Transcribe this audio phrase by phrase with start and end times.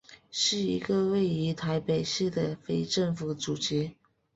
[0.31, 3.91] 是一个位于台北市的非政府组织。